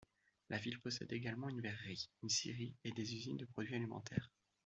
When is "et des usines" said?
2.83-3.37